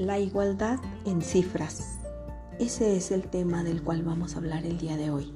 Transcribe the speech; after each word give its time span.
La 0.00 0.18
igualdad 0.18 0.78
en 1.04 1.20
cifras. 1.20 1.98
Ese 2.58 2.96
es 2.96 3.10
el 3.10 3.28
tema 3.28 3.62
del 3.62 3.82
cual 3.82 4.02
vamos 4.02 4.34
a 4.34 4.38
hablar 4.38 4.64
el 4.64 4.78
día 4.78 4.96
de 4.96 5.10
hoy. 5.10 5.30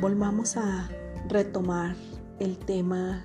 Volvamos 0.00 0.56
a 0.56 0.88
retomar 1.28 1.94
el 2.40 2.58
tema 2.58 3.24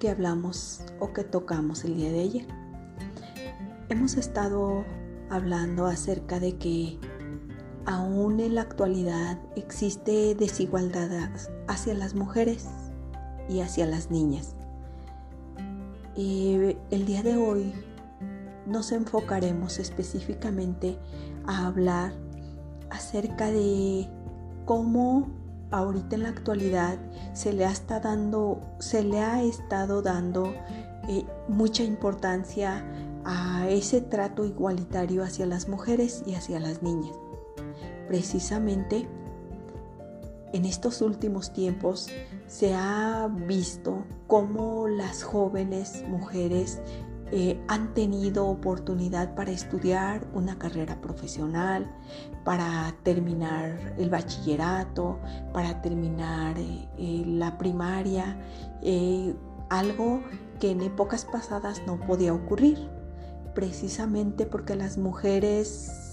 que 0.00 0.10
hablamos 0.10 0.82
o 0.98 1.12
que 1.12 1.22
tocamos 1.22 1.84
el 1.84 1.94
día 1.94 2.10
de 2.10 2.20
ayer. 2.22 2.46
Hemos 3.88 4.16
estado 4.16 4.84
hablando 5.30 5.86
acerca 5.86 6.40
de 6.40 6.56
que 6.56 6.98
aún 7.84 8.40
en 8.40 8.56
la 8.56 8.62
actualidad 8.62 9.38
existe 9.54 10.34
desigualdad 10.34 11.30
hacia 11.68 11.94
las 11.94 12.16
mujeres 12.16 12.66
y 13.48 13.60
hacia 13.60 13.86
las 13.86 14.10
niñas. 14.10 14.56
El 16.16 17.04
día 17.04 17.22
de 17.22 17.36
hoy 17.36 17.74
nos 18.66 18.90
enfocaremos 18.92 19.78
específicamente 19.78 20.98
a 21.46 21.66
hablar 21.66 22.12
acerca 22.88 23.50
de 23.50 24.08
cómo 24.64 25.28
ahorita 25.70 26.16
en 26.16 26.22
la 26.22 26.30
actualidad 26.30 26.96
se 27.34 27.52
le, 27.52 27.66
ha 27.66 27.74
dando, 28.00 28.62
se 28.78 29.02
le 29.02 29.20
ha 29.20 29.42
estado 29.42 30.00
dando 30.00 30.54
eh, 31.06 31.26
mucha 31.48 31.84
importancia 31.84 32.82
a 33.26 33.68
ese 33.68 34.00
trato 34.00 34.46
igualitario 34.46 35.22
hacia 35.22 35.44
las 35.44 35.68
mujeres 35.68 36.22
y 36.24 36.34
hacia 36.34 36.60
las 36.60 36.82
niñas. 36.82 37.14
Precisamente 38.08 39.06
en 40.56 40.64
estos 40.64 41.02
últimos 41.02 41.52
tiempos 41.52 42.08
se 42.46 42.74
ha 42.74 43.28
visto 43.46 44.04
cómo 44.26 44.88
las 44.88 45.22
jóvenes 45.22 46.02
mujeres 46.08 46.80
eh, 47.30 47.60
han 47.68 47.92
tenido 47.92 48.46
oportunidad 48.46 49.34
para 49.34 49.50
estudiar 49.50 50.26
una 50.32 50.58
carrera 50.58 50.98
profesional, 51.02 51.90
para 52.42 52.94
terminar 53.02 53.94
el 53.98 54.08
bachillerato, 54.08 55.18
para 55.52 55.82
terminar 55.82 56.58
eh, 56.58 56.88
eh, 56.96 57.24
la 57.26 57.58
primaria, 57.58 58.38
algo 59.68 60.22
que 60.58 60.70
en 60.70 60.80
épocas 60.80 61.26
pasadas 61.26 61.82
no 61.86 62.00
podía 62.00 62.32
ocurrir, 62.32 62.78
precisamente 63.54 64.46
porque 64.46 64.74
las 64.74 64.96
mujeres 64.96 66.05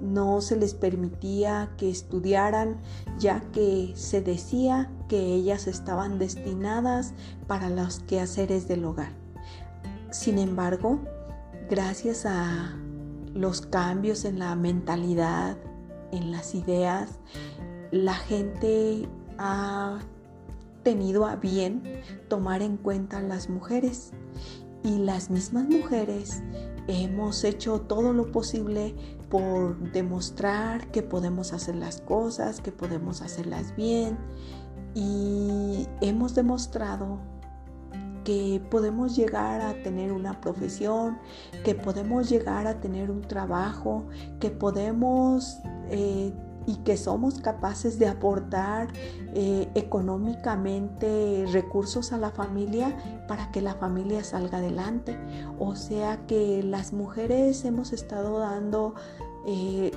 no 0.00 0.40
se 0.40 0.56
les 0.56 0.74
permitía 0.74 1.70
que 1.76 1.90
estudiaran 1.90 2.76
ya 3.18 3.40
que 3.52 3.92
se 3.94 4.20
decía 4.20 4.90
que 5.08 5.34
ellas 5.34 5.66
estaban 5.66 6.18
destinadas 6.18 7.14
para 7.46 7.70
los 7.70 8.00
quehaceres 8.00 8.68
del 8.68 8.84
hogar. 8.84 9.12
Sin 10.10 10.38
embargo, 10.38 11.00
gracias 11.68 12.26
a 12.26 12.76
los 13.34 13.60
cambios 13.60 14.24
en 14.24 14.38
la 14.38 14.54
mentalidad, 14.54 15.58
en 16.12 16.30
las 16.30 16.54
ideas, 16.54 17.18
la 17.90 18.14
gente 18.14 19.08
ha 19.38 19.98
tenido 20.82 21.26
a 21.26 21.36
bien 21.36 21.82
tomar 22.28 22.62
en 22.62 22.76
cuenta 22.76 23.18
a 23.18 23.22
las 23.22 23.48
mujeres 23.48 24.12
y 24.82 24.98
las 24.98 25.30
mismas 25.30 25.68
mujeres 25.68 26.42
hemos 26.86 27.44
hecho 27.44 27.82
todo 27.82 28.12
lo 28.12 28.32
posible 28.32 28.94
por 29.28 29.78
demostrar 29.92 30.90
que 30.90 31.02
podemos 31.02 31.52
hacer 31.52 31.76
las 31.76 32.00
cosas, 32.00 32.60
que 32.60 32.72
podemos 32.72 33.22
hacerlas 33.22 33.74
bien. 33.76 34.18
Y 34.94 35.86
hemos 36.00 36.34
demostrado 36.34 37.18
que 38.24 38.60
podemos 38.70 39.16
llegar 39.16 39.60
a 39.60 39.82
tener 39.82 40.12
una 40.12 40.40
profesión, 40.40 41.18
que 41.64 41.74
podemos 41.74 42.28
llegar 42.28 42.66
a 42.66 42.80
tener 42.80 43.10
un 43.10 43.22
trabajo, 43.22 44.06
que 44.38 44.50
podemos 44.50 45.58
eh, 45.88 46.32
y 46.68 46.76
que 46.84 46.98
somos 46.98 47.40
capaces 47.40 47.98
de 47.98 48.08
aportar 48.08 48.88
eh, 49.32 49.70
económicamente 49.74 51.46
recursos 51.50 52.12
a 52.12 52.18
la 52.18 52.30
familia 52.30 52.94
para 53.26 53.50
que 53.50 53.62
la 53.62 53.74
familia 53.74 54.22
salga 54.22 54.58
adelante. 54.58 55.18
O 55.58 55.76
sea 55.76 56.26
que 56.26 56.62
las 56.62 56.92
mujeres 56.92 57.64
hemos 57.64 57.94
estado 57.94 58.38
dando... 58.38 58.94
Eh, 59.46 59.92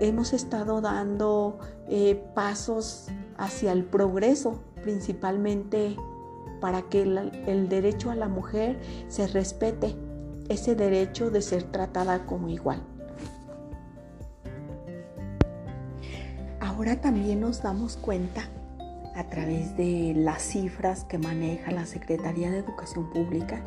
hemos 0.00 0.34
estado 0.34 0.82
dando 0.82 1.58
eh, 1.88 2.22
pasos 2.34 3.06
hacia 3.38 3.72
el 3.72 3.84
progreso, 3.84 4.60
principalmente 4.82 5.96
para 6.60 6.82
que 6.82 7.02
el 7.02 7.68
derecho 7.70 8.10
a 8.10 8.14
la 8.14 8.28
mujer 8.28 8.78
se 9.08 9.26
respete, 9.26 9.96
ese 10.50 10.74
derecho 10.74 11.30
de 11.30 11.40
ser 11.40 11.62
tratada 11.62 12.26
como 12.26 12.48
igual. 12.48 12.82
Ahora 16.82 17.00
también 17.00 17.40
nos 17.40 17.62
damos 17.62 17.96
cuenta 17.96 18.50
a 19.14 19.28
través 19.28 19.76
de 19.76 20.14
las 20.16 20.42
cifras 20.42 21.04
que 21.04 21.16
maneja 21.16 21.70
la 21.70 21.86
Secretaría 21.86 22.50
de 22.50 22.58
Educación 22.58 23.08
Pública, 23.10 23.64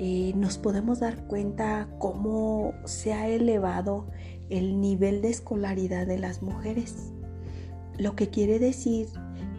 eh, 0.00 0.32
nos 0.34 0.58
podemos 0.58 0.98
dar 0.98 1.28
cuenta 1.28 1.86
cómo 2.00 2.74
se 2.86 3.12
ha 3.12 3.28
elevado 3.28 4.10
el 4.50 4.80
nivel 4.80 5.22
de 5.22 5.28
escolaridad 5.28 6.08
de 6.08 6.18
las 6.18 6.42
mujeres. 6.42 7.12
Lo 7.98 8.16
que 8.16 8.30
quiere 8.30 8.58
decir 8.58 9.06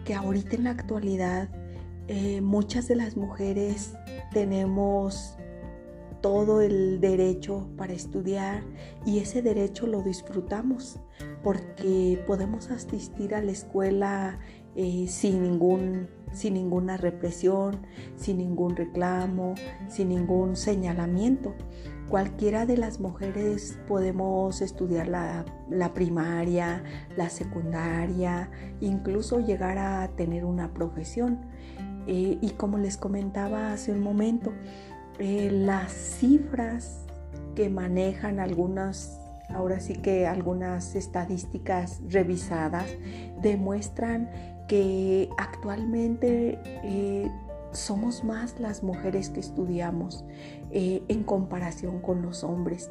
que 0.04 0.12
ahorita 0.12 0.56
en 0.56 0.64
la 0.64 0.72
actualidad 0.72 1.48
eh, 2.08 2.42
muchas 2.42 2.88
de 2.88 2.96
las 2.96 3.16
mujeres 3.16 3.94
tenemos 4.34 5.34
todo 6.20 6.60
el 6.60 7.00
derecho 7.00 7.70
para 7.78 7.94
estudiar 7.94 8.62
y 9.06 9.20
ese 9.20 9.40
derecho 9.40 9.86
lo 9.86 10.02
disfrutamos 10.02 11.00
porque 11.42 12.22
podemos 12.26 12.70
asistir 12.70 13.34
a 13.34 13.42
la 13.42 13.52
escuela 13.52 14.38
eh, 14.76 15.06
sin, 15.08 15.42
ningún, 15.42 16.08
sin 16.32 16.54
ninguna 16.54 16.96
represión, 16.96 17.86
sin 18.16 18.38
ningún 18.38 18.76
reclamo, 18.76 19.54
sin 19.88 20.10
ningún 20.10 20.56
señalamiento. 20.56 21.54
Cualquiera 22.08 22.66
de 22.66 22.76
las 22.76 22.98
mujeres 22.98 23.78
podemos 23.86 24.60
estudiar 24.62 25.06
la, 25.06 25.94
primaria, 25.94 26.82
la 27.16 27.30
secundaria, 27.30 28.50
incluso 28.80 29.38
llegar 29.38 29.78
a 29.78 30.08
tener 30.16 30.44
una 30.44 30.74
profesión. 30.74 31.40
Eh, 32.06 32.38
y 32.40 32.50
como 32.50 32.78
les 32.78 32.96
comentaba 32.96 33.72
hace 33.72 33.92
un 33.92 34.02
momento, 34.02 34.52
eh, 35.20 35.50
las 35.52 35.92
cifras 35.92 37.06
que 37.54 37.70
manejan 37.70 38.40
algunas, 38.40 39.20
ahora 39.54 39.80
sí 39.80 39.94
que 39.94 40.26
algunas 40.26 40.94
estadísticas 40.94 42.00
revisadas, 42.08 42.86
demuestran 43.40 44.30
que 44.68 45.28
actualmente 45.38 46.58
eh, 46.64 47.30
somos 47.72 48.24
más 48.24 48.58
las 48.60 48.82
mujeres 48.82 49.30
que 49.30 49.40
estudiamos 49.40 50.24
eh, 50.70 51.02
en 51.08 51.24
comparación 51.24 52.00
con 52.00 52.22
los 52.22 52.44
hombres. 52.44 52.90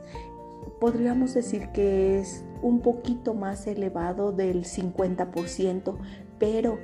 Podríamos 0.80 1.34
decir 1.34 1.70
que 1.70 2.20
es 2.20 2.44
un 2.62 2.82
poquito 2.82 3.34
más 3.34 3.66
elevado 3.68 4.32
del 4.32 4.66
50%, 4.66 5.98
pero 6.38 6.80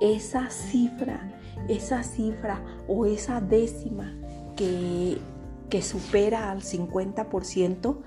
esa 0.00 0.50
cifra 0.50 1.34
esa 1.68 2.02
cifra 2.02 2.62
o 2.88 3.06
esa 3.06 3.40
décima 3.40 4.14
que, 4.56 5.18
supera 5.82 6.50
al 6.50 6.62
50%, 6.62 8.02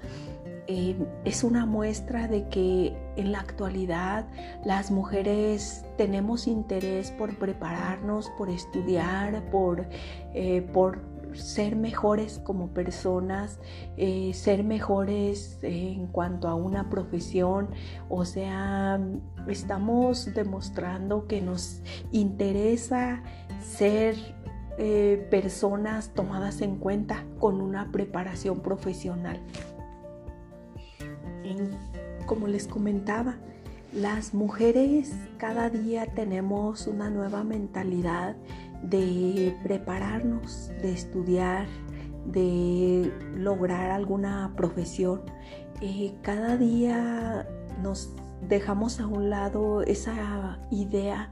eh, 0.69 0.97
es 1.23 1.45
una 1.45 1.65
muestra 1.65 2.27
de 2.27 2.49
que 2.49 2.93
en 3.15 3.31
la 3.31 3.39
actualidad 3.39 4.27
las 4.65 4.91
mujeres 4.91 5.85
tenemos 5.97 6.45
interés 6.45 7.11
por 7.11 7.37
prepararnos, 7.37 8.29
por 8.37 8.49
estudiar, 8.49 9.49
por, 9.49 9.87
eh, 10.33 10.61
por 10.73 10.99
ser 11.33 11.77
mejores 11.77 12.39
como 12.39 12.73
personas, 12.73 13.59
eh, 13.95 14.31
ser 14.33 14.65
mejores 14.65 15.59
en 15.61 16.07
cuanto 16.07 16.49
a 16.49 16.55
una 16.55 16.89
profesión, 16.89 17.69
o 18.09 18.25
sea, 18.25 18.99
estamos 19.47 20.33
demostrando 20.33 21.27
que 21.27 21.41
nos 21.41 21.81
interesa 22.11 23.23
ser 23.61 24.15
eh, 24.77 25.27
personas 25.31 26.13
tomadas 26.13 26.61
en 26.61 26.77
cuenta 26.77 27.25
con 27.39 27.61
una 27.61 27.91
preparación 27.91 28.61
profesional. 28.61 29.39
como 32.25 32.47
les 32.47 32.67
comentaba, 32.67 33.37
las 33.93 34.33
mujeres 34.33 35.15
cada 35.37 35.69
día 35.69 36.07
tenemos 36.13 36.85
una 36.87 37.09
nueva 37.09 37.43
mentalidad 37.43 38.35
de 38.83 39.55
prepararnos, 39.63 40.69
de 40.81 40.91
estudiar, 40.91 41.67
de 42.25 43.11
lograr 43.33 43.91
alguna 43.91 44.53
profesión. 44.55 45.21
Eh, 45.81 46.13
cada 46.21 46.57
día 46.57 47.47
nos 47.81 48.13
dejamos 48.47 48.99
a 48.99 49.07
un 49.07 49.29
lado 49.29 49.81
esa 49.81 50.59
idea 50.69 51.31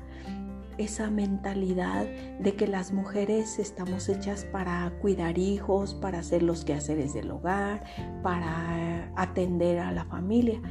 esa 0.77 1.10
mentalidad 1.10 2.06
de 2.39 2.56
que 2.56 2.68
las 2.68 2.92
mujeres 2.92 3.60
estamos 3.60 4.10
hechas 4.10 4.45
para 4.45 4.92
cuidar 5.01 5.38
hijos, 5.38 5.94
para 5.94 6.19
hacer 6.19 6.44
los 6.44 6.66
quehaceres 6.66 7.13
del 7.13 7.31
hogar, 7.31 7.83
para 8.24 9.12
atender 9.16 9.80
a 9.80 9.92
la 9.92 10.06
familia. 10.06 10.62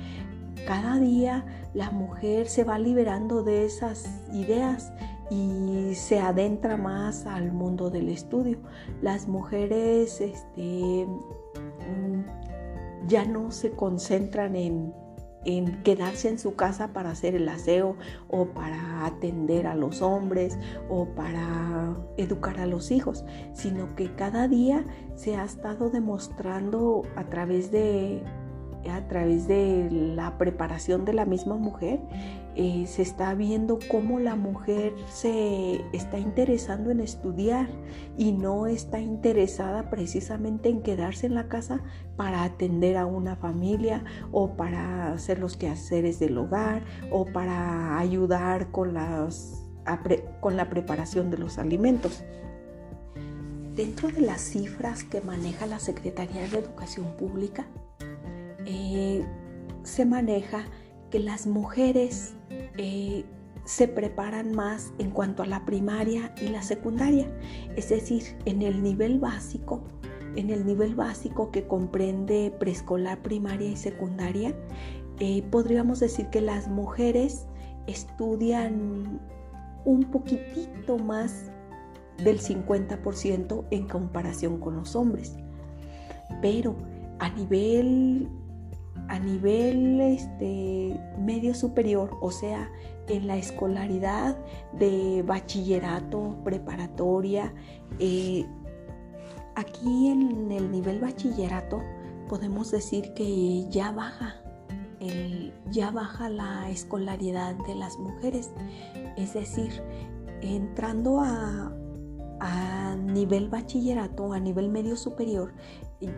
Cada 0.67 0.99
día 0.99 1.45
la 1.75 1.91
mujer 1.91 2.47
se 2.49 2.65
va 2.65 2.79
liberando 2.79 3.43
de 3.43 3.67
esas 3.67 4.23
ideas 4.33 4.93
y 5.31 5.95
se 5.95 6.21
adentra 6.21 6.77
más 6.77 7.27
al 7.27 7.53
mundo 7.53 7.91
del 7.91 8.09
estudio. 8.09 8.59
Las 9.03 9.29
mujeres 9.29 10.21
este, 10.21 11.07
mm, 11.07 12.25
ya 13.07 13.25
no 13.25 13.51
se 13.51 13.73
concentran 13.73 14.57
en 14.57 14.95
en 15.45 15.83
quedarse 15.83 16.29
en 16.29 16.39
su 16.39 16.55
casa 16.55 16.93
para 16.93 17.11
hacer 17.11 17.35
el 17.35 17.49
aseo 17.49 17.97
o 18.29 18.47
para 18.47 19.07
atender 19.07 19.67
a 19.67 19.75
los 19.75 20.03
hombres 20.03 20.59
o 20.89 21.07
para 21.07 21.97
educar 22.17 22.59
a 22.61 22.67
los 22.67 22.91
hijos, 22.91 23.25
sino 23.53 23.95
que 23.97 24.15
cada 24.15 24.49
día 24.49 24.85
se 25.15 25.37
ha 25.37 25.45
estado 25.45 25.91
demostrando 25.91 27.03
a 27.17 27.25
través 27.25 27.71
de 27.71 28.23
a 28.91 29.07
través 29.09 29.49
de 29.49 29.89
la 29.91 30.39
preparación 30.39 31.05
de 31.05 31.13
la 31.13 31.25
misma 31.25 31.57
mujer, 31.57 32.01
eh, 32.57 32.85
se 32.87 33.03
está 33.03 33.35
viendo 33.35 33.81
cómo 33.91 34.21
la 34.21 34.37
mujer 34.37 34.95
se 35.09 35.81
está 35.93 36.19
interesando 36.19 36.91
en 36.91 37.01
estudiar 37.01 37.69
y 38.17 38.31
no 38.31 38.67
está 38.67 39.01
interesada 39.01 39.91
precisamente 39.91 40.69
en 40.69 40.83
quedarse 40.83 41.27
en 41.27 41.35
la 41.35 41.49
casa 41.49 41.81
para 42.17 42.45
atender 42.45 42.97
a 42.97 43.07
una 43.07 43.35
familia 43.35 44.05
o 44.31 44.57
para 44.57 45.13
hacer 45.13 45.41
los 45.41 45.57
quehaceres 45.57 46.21
del 46.21 46.39
hogar 46.39 46.83
o 47.11 47.27
para 47.27 47.99
ayudar 47.99 48.71
con, 48.71 48.95
las, 48.95 49.65
con 50.41 50.57
la 50.57 50.71
preparación 50.71 51.31
de 51.31 51.39
los 51.39 51.59
alimentos. 51.59 52.23
Dentro 53.75 54.09
de 54.09 54.21
las 54.21 54.41
cifras 54.41 55.03
que 55.03 55.21
maneja 55.21 55.67
la 55.67 55.81
Secretaría 55.81 56.43
de 56.43 56.59
Educación 56.59 57.07
Pública, 57.19 57.67
eh, 58.67 59.25
se 59.83 60.05
maneja 60.05 60.65
que 61.11 61.21
las 61.21 61.47
mujeres 61.47 62.35
eh, 62.77 63.25
se 63.65 63.89
preparan 63.89 64.53
más 64.53 64.93
en 64.99 65.11
cuanto 65.11 65.43
a 65.43 65.47
la 65.47 65.65
primaria 65.65 66.35
y 66.41 66.49
la 66.49 66.63
secundaria, 66.63 67.31
es 67.77 67.89
decir, 67.89 68.23
en 68.45 68.63
el 68.63 68.83
nivel 68.83 69.19
básico, 69.19 69.83
en 70.37 70.51
el 70.51 70.67
nivel 70.67 70.95
básico 70.95 71.51
que 71.51 71.67
comprende 71.67 72.53
preescolar, 72.59 73.23
primaria 73.23 73.71
y 73.71 73.77
secundaria, 73.77 74.55
eh, 75.21 75.43
podríamos 75.51 76.01
decir 76.01 76.29
que 76.29 76.41
las 76.41 76.69
mujeres 76.69 77.47
estudian 77.87 79.21
un 79.85 80.05
poquitito 80.11 80.99
más 80.99 81.51
del 82.19 82.41
50% 82.41 83.65
en 83.71 83.89
comparación 83.89 84.59
con 84.59 84.77
los 84.77 84.97
hombres. 84.97 85.37
Pero 86.41 86.75
a 87.19 87.29
nivel 87.31 88.29
a 89.09 89.19
nivel 89.19 90.01
este, 90.01 90.99
medio 91.19 91.55
superior, 91.55 92.17
o 92.21 92.31
sea, 92.31 92.71
en 93.09 93.27
la 93.27 93.37
escolaridad 93.37 94.37
de 94.79 95.23
bachillerato, 95.27 96.37
preparatoria, 96.43 97.55
eh, 97.99 98.47
aquí 99.55 100.09
en 100.09 100.51
el 100.51 100.71
nivel 100.71 101.01
bachillerato 101.01 101.83
podemos 102.29 102.71
decir 102.71 103.13
que 103.15 103.69
ya 103.69 103.93
baja, 103.93 104.37
ya 105.71 105.91
baja 105.91 106.31
la 106.31 106.71
escolaridad 106.71 107.55
de 107.67 107.75
las 107.75 107.99
mujeres, 107.99 108.53
es 109.19 109.35
decir, 109.35 109.83
entrando 110.41 111.21
a, 111.21 111.77
a 112.41 112.97
nivel 112.97 113.49
bachillerato, 113.49 114.33
a 114.33 114.41
nivel 114.41 114.71
medio 114.71 114.97
superior, 114.97 115.53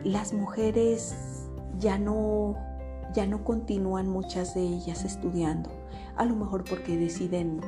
las 0.05 0.33
mujeres 0.33 1.46
ya 1.79 1.99
no 1.99 2.55
ya 3.15 3.27
no 3.27 3.45
continúan 3.45 4.09
muchas 4.09 4.55
de 4.55 4.63
ellas 4.63 5.05
estudiando, 5.05 5.71
a 6.17 6.25
lo 6.25 6.37
mejor 6.37 6.65
porque 6.65 6.97
deciden 6.97 7.61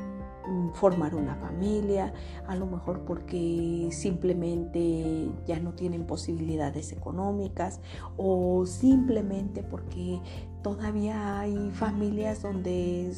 mm, 0.47 0.69
formar 0.73 1.15
una 1.15 1.35
familia, 1.35 2.13
a 2.47 2.55
lo 2.55 2.65
mejor 2.65 3.05
porque 3.05 3.89
simplemente 3.91 5.31
ya 5.47 5.59
no 5.59 5.73
tienen 5.73 6.05
posibilidades 6.05 6.91
económicas 6.91 7.79
o 8.17 8.65
simplemente 8.65 9.63
porque 9.63 10.19
todavía 10.61 11.39
hay 11.39 11.71
familias 11.71 12.43
donde 12.43 13.11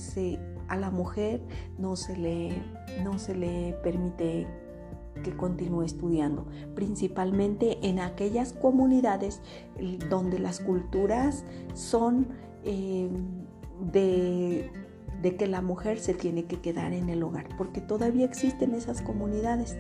a 0.67 0.77
la 0.77 0.89
mujer 0.89 1.41
no 1.77 1.95
se 1.95 2.15
le, 2.15 2.63
no 3.03 3.19
se 3.19 3.35
le 3.35 3.73
permite 3.83 4.47
que 5.23 5.35
continúe 5.35 5.83
estudiando, 5.83 6.47
principalmente 6.75 7.77
en 7.87 7.99
aquellas 7.99 8.53
comunidades 8.53 9.41
donde 10.09 10.39
las 10.39 10.59
culturas 10.59 11.45
son 11.73 12.27
eh, 12.63 13.09
de, 13.91 14.71
de 15.21 15.35
que 15.35 15.47
la 15.47 15.61
mujer 15.61 15.99
se 15.99 16.13
tiene 16.13 16.45
que 16.45 16.61
quedar 16.61 16.93
en 16.93 17.09
el 17.09 17.23
hogar, 17.23 17.47
porque 17.57 17.81
todavía 17.81 18.25
existen 18.25 18.73
esas 18.73 19.01
comunidades, 19.01 19.77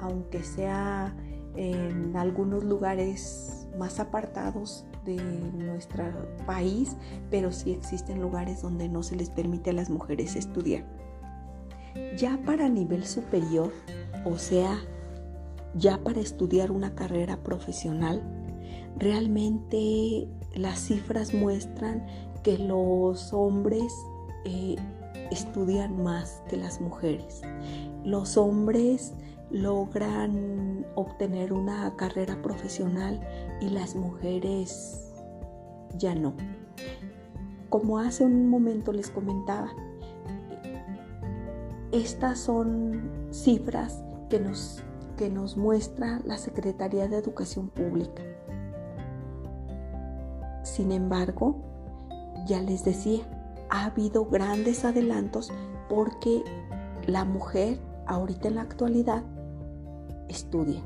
aunque 0.00 0.42
sea 0.42 1.14
en 1.56 2.16
algunos 2.16 2.64
lugares 2.64 3.68
más 3.78 4.00
apartados 4.00 4.86
de 5.04 5.16
nuestro 5.16 6.04
país, 6.46 6.96
pero 7.30 7.52
sí 7.52 7.72
existen 7.72 8.20
lugares 8.20 8.62
donde 8.62 8.88
no 8.88 9.02
se 9.02 9.16
les 9.16 9.30
permite 9.30 9.70
a 9.70 9.72
las 9.72 9.90
mujeres 9.90 10.36
estudiar. 10.36 10.84
Ya 12.16 12.38
para 12.44 12.68
nivel 12.68 13.04
superior, 13.04 13.72
o 14.24 14.38
sea, 14.38 14.78
ya 15.74 15.98
para 16.02 16.20
estudiar 16.20 16.70
una 16.70 16.94
carrera 16.94 17.42
profesional, 17.42 18.22
realmente 18.96 20.28
las 20.54 20.80
cifras 20.80 21.32
muestran 21.32 22.04
que 22.42 22.58
los 22.58 23.32
hombres 23.32 23.92
eh, 24.44 24.76
estudian 25.30 26.02
más 26.02 26.42
que 26.48 26.56
las 26.56 26.80
mujeres. 26.80 27.42
Los 28.04 28.36
hombres 28.36 29.14
logran 29.50 30.86
obtener 30.94 31.52
una 31.52 31.94
carrera 31.96 32.40
profesional 32.42 33.20
y 33.60 33.68
las 33.68 33.94
mujeres 33.94 35.12
ya 35.98 36.14
no. 36.14 36.34
Como 37.68 37.98
hace 37.98 38.24
un 38.24 38.48
momento 38.48 38.92
les 38.92 39.10
comentaba, 39.10 39.70
estas 41.92 42.38
son 42.38 43.10
cifras 43.30 44.02
que 44.30 44.40
nos, 44.40 44.82
que 45.18 45.28
nos 45.28 45.58
muestra 45.58 46.20
la 46.24 46.38
Secretaría 46.38 47.08
de 47.08 47.18
Educación 47.18 47.68
Pública. 47.68 48.22
Sin 50.62 50.92
embargo, 50.92 51.56
ya 52.46 52.62
les 52.62 52.84
decía, 52.84 53.22
ha 53.68 53.86
habido 53.86 54.24
grandes 54.24 54.84
adelantos 54.84 55.52
porque 55.88 56.42
la 57.06 57.24
mujer 57.24 57.78
ahorita 58.06 58.48
en 58.48 58.54
la 58.54 58.62
actualidad 58.62 59.24
estudia. 60.28 60.80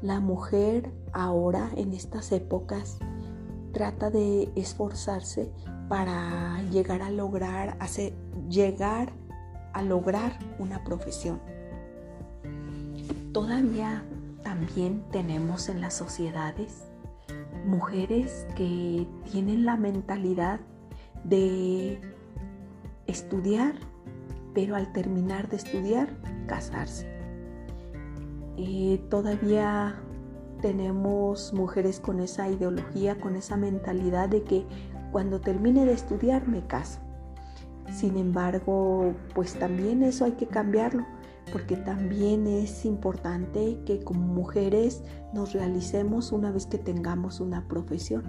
La 0.00 0.20
mujer 0.20 0.92
ahora 1.12 1.70
en 1.76 1.92
estas 1.92 2.30
épocas 2.32 2.98
trata 3.72 4.10
de 4.10 4.50
esforzarse 4.54 5.50
para 5.88 6.62
llegar 6.70 7.02
a 7.02 7.10
lograr 7.10 7.76
hacer 7.80 8.12
llegar 8.48 9.12
a 9.72 9.82
lograr 9.82 10.38
una 10.58 10.82
profesión. 10.84 11.40
Todavía 13.36 14.02
también 14.42 15.04
tenemos 15.12 15.68
en 15.68 15.82
las 15.82 15.92
sociedades 15.92 16.84
mujeres 17.66 18.46
que 18.56 19.06
tienen 19.30 19.66
la 19.66 19.76
mentalidad 19.76 20.58
de 21.22 22.00
estudiar, 23.06 23.74
pero 24.54 24.74
al 24.74 24.90
terminar 24.94 25.50
de 25.50 25.56
estudiar, 25.56 26.08
casarse. 26.46 27.06
Eh, 28.56 29.04
todavía 29.10 29.96
tenemos 30.62 31.52
mujeres 31.52 32.00
con 32.00 32.20
esa 32.20 32.48
ideología, 32.48 33.20
con 33.20 33.36
esa 33.36 33.58
mentalidad 33.58 34.30
de 34.30 34.44
que 34.44 34.64
cuando 35.12 35.42
termine 35.42 35.84
de 35.84 35.92
estudiar 35.92 36.48
me 36.48 36.66
caso. 36.66 37.00
Sin 37.92 38.16
embargo, 38.16 39.12
pues 39.34 39.58
también 39.58 40.02
eso 40.04 40.24
hay 40.24 40.32
que 40.32 40.46
cambiarlo 40.46 41.04
porque 41.52 41.76
también 41.76 42.46
es 42.46 42.84
importante 42.84 43.78
que 43.86 44.00
como 44.00 44.26
mujeres 44.26 45.02
nos 45.32 45.52
realicemos 45.52 46.32
una 46.32 46.50
vez 46.50 46.66
que 46.66 46.78
tengamos 46.78 47.40
una 47.40 47.66
profesión 47.68 48.24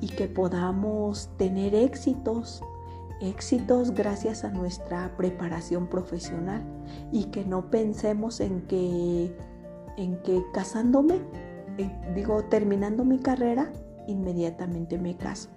y 0.00 0.08
que 0.08 0.28
podamos 0.28 1.30
tener 1.38 1.74
éxitos, 1.74 2.62
éxitos 3.20 3.92
gracias 3.92 4.44
a 4.44 4.50
nuestra 4.50 5.16
preparación 5.16 5.88
profesional 5.88 6.62
y 7.10 7.24
que 7.26 7.44
no 7.44 7.70
pensemos 7.70 8.40
en 8.40 8.62
que 8.62 9.34
en 9.96 10.16
que 10.22 10.44
casándome, 10.52 11.20
digo 12.14 12.44
terminando 12.44 13.04
mi 13.04 13.18
carrera, 13.18 13.72
inmediatamente 14.06 14.96
me 14.96 15.16
caso. 15.16 15.48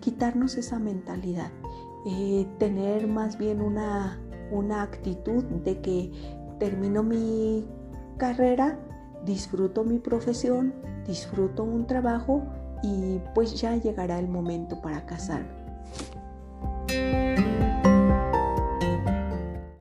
Quitarnos 0.00 0.56
esa 0.56 0.78
mentalidad, 0.78 1.50
eh, 2.06 2.46
tener 2.58 3.06
más 3.08 3.36
bien 3.36 3.60
una 3.60 4.21
una 4.52 4.82
actitud 4.82 5.44
de 5.44 5.80
que 5.80 6.10
termino 6.58 7.02
mi 7.02 7.66
carrera, 8.18 8.78
disfruto 9.24 9.84
mi 9.84 9.98
profesión, 9.98 10.74
disfruto 11.06 11.64
un 11.64 11.86
trabajo 11.86 12.42
y 12.82 13.20
pues 13.34 13.60
ya 13.60 13.76
llegará 13.76 14.18
el 14.18 14.28
momento 14.28 14.80
para 14.80 15.04
casarme. 15.06 15.61